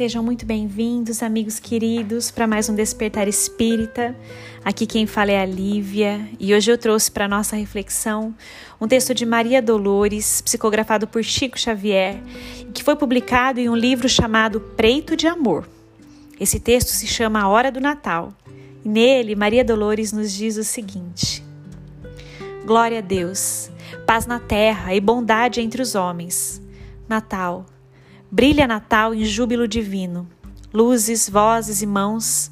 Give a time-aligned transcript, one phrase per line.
[0.00, 4.16] Sejam muito bem-vindos, amigos queridos, para mais um Despertar Espírita.
[4.64, 8.34] Aqui quem fala é a Lívia e hoje eu trouxe para nossa reflexão
[8.80, 12.18] um texto de Maria Dolores, psicografado por Chico Xavier,
[12.72, 15.68] que foi publicado em um livro chamado Preito de Amor.
[16.40, 18.32] Esse texto se chama A Hora do Natal
[18.82, 21.44] e nele Maria Dolores nos diz o seguinte:
[22.64, 23.70] Glória a Deus,
[24.06, 26.58] paz na terra e bondade entre os homens.
[27.06, 27.66] Natal
[28.32, 30.24] Brilha Natal em júbilo divino,
[30.72, 32.48] luzes, vozes e mãos,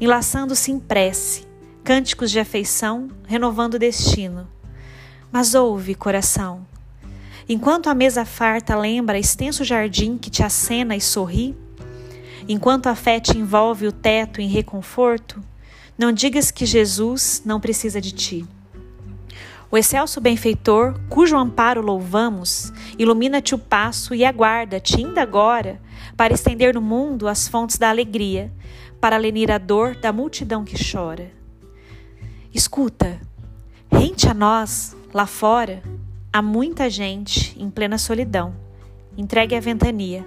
[0.00, 1.46] enlaçando-se em prece,
[1.84, 4.48] cânticos de afeição, renovando o destino.
[5.30, 6.66] Mas ouve, coração,
[7.48, 11.56] enquanto a mesa farta lembra extenso jardim que te acena e sorri,
[12.48, 15.40] enquanto a fé te envolve o teto em reconforto,
[15.96, 18.48] não digas que Jesus não precisa de ti.
[19.72, 25.80] O excelso benfeitor, cujo amparo louvamos, ilumina-te o passo e aguarda-te ainda agora
[26.16, 28.52] para estender no mundo as fontes da alegria,
[29.00, 31.30] para lenir a dor da multidão que chora.
[32.52, 33.20] Escuta,
[33.92, 35.80] rente a nós, lá fora,
[36.32, 38.52] há muita gente em plena solidão,
[39.16, 40.26] entregue à ventania.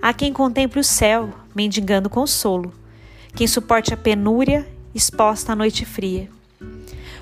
[0.00, 2.72] Há quem contemple o céu, mendigando consolo,
[3.34, 6.39] quem suporte a penúria, exposta à noite fria.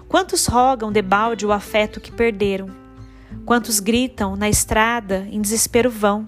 [0.08, 2.70] Quantos rogam debalde o afeto que perderam?
[3.44, 6.26] Quantos gritam na estrada em desespero vão?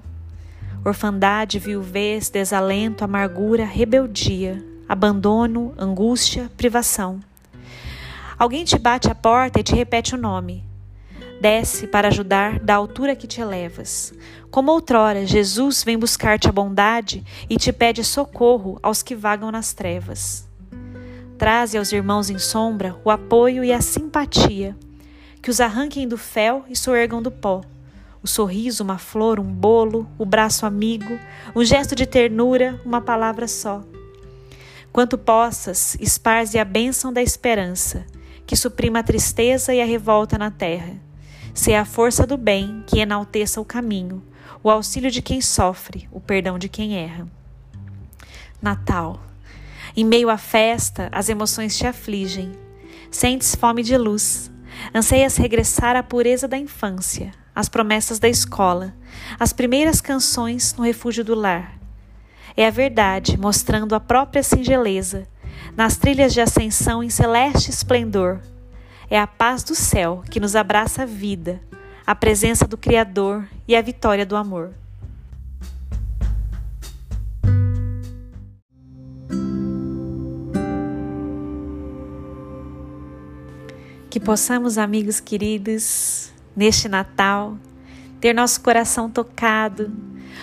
[0.84, 7.20] Orfandade, viuvez, desalento, amargura, rebeldia, abandono, angústia, privação.
[8.38, 10.62] Alguém te bate a porta e te repete o nome.
[11.40, 14.12] Desce para ajudar da altura que te elevas.
[14.50, 19.72] Como outrora, Jesus vem buscar-te a bondade e te pede socorro aos que vagam nas
[19.72, 20.49] trevas.
[21.40, 24.76] Traze aos irmãos em sombra o apoio e a simpatia,
[25.40, 27.62] que os arranquem do fel e soergam do pó.
[28.22, 31.18] O sorriso, uma flor, um bolo, o braço amigo,
[31.56, 33.82] um gesto de ternura, uma palavra só.
[34.92, 38.04] Quanto possas, esparze a bênção da esperança,
[38.46, 40.92] que suprima a tristeza e a revolta na terra.
[41.54, 44.22] Se é a força do bem que enalteça o caminho,
[44.62, 47.26] o auxílio de quem sofre, o perdão de quem erra.
[48.60, 49.29] Natal
[49.96, 52.52] em meio à festa, as emoções te afligem.
[53.10, 54.50] Sentes fome de luz.
[54.94, 58.94] Anseias regressar à pureza da infância, às promessas da escola,
[59.38, 61.78] às primeiras canções no refúgio do lar.
[62.56, 65.26] É a verdade mostrando a própria singeleza,
[65.76, 68.40] nas trilhas de ascensão em celeste esplendor.
[69.08, 71.60] É a paz do céu que nos abraça a vida,
[72.06, 74.72] a presença do Criador e a vitória do amor.
[84.10, 87.56] Que possamos, amigos queridos, neste Natal,
[88.20, 89.92] ter nosso coração tocado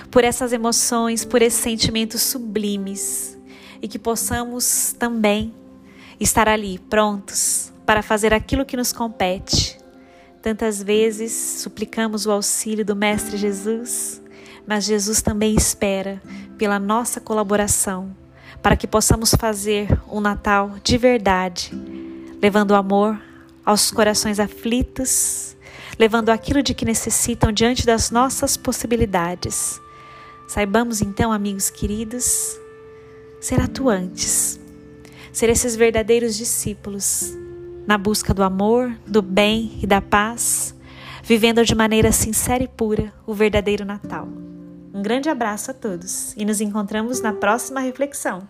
[0.09, 3.37] por essas emoções, por esses sentimentos sublimes
[3.81, 5.53] e que possamos também
[6.17, 9.77] estar ali prontos para fazer aquilo que nos compete.
[10.41, 14.21] Tantas vezes suplicamos o auxílio do Mestre Jesus,
[14.65, 16.21] mas Jesus também espera
[16.57, 18.15] pela nossa colaboração
[18.61, 21.71] para que possamos fazer um Natal de verdade,
[22.41, 23.26] levando amor,
[23.67, 25.57] aos corações aflitos,
[25.99, 29.77] levando aquilo de que necessitam diante das nossas possibilidades.
[30.47, 32.57] Saibamos então, amigos queridos,
[33.41, 34.57] ser atuantes,
[35.33, 37.33] ser esses verdadeiros discípulos
[37.85, 40.73] na busca do amor, do bem e da paz,
[41.21, 44.29] vivendo de maneira sincera e pura o verdadeiro Natal.
[44.93, 48.47] Um grande abraço a todos e nos encontramos na próxima reflexão.